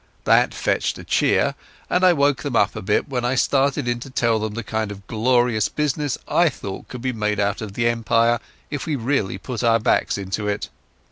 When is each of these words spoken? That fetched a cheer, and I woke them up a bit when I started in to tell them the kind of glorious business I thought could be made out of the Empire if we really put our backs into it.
That 0.23 0.51
fetched 0.51 0.97
a 0.97 1.03
cheer, 1.03 1.53
and 1.87 2.03
I 2.03 2.11
woke 2.11 2.41
them 2.41 2.55
up 2.55 2.75
a 2.75 2.81
bit 2.81 3.07
when 3.07 3.23
I 3.23 3.35
started 3.35 3.87
in 3.87 3.99
to 3.99 4.09
tell 4.09 4.39
them 4.39 4.55
the 4.55 4.63
kind 4.63 4.91
of 4.91 5.05
glorious 5.05 5.69
business 5.69 6.17
I 6.27 6.49
thought 6.49 6.87
could 6.87 7.03
be 7.03 7.13
made 7.13 7.39
out 7.39 7.61
of 7.61 7.73
the 7.73 7.87
Empire 7.87 8.39
if 8.71 8.87
we 8.87 8.95
really 8.95 9.37
put 9.37 9.63
our 9.63 9.77
backs 9.79 10.17
into 10.17 10.47
it. 10.47 10.69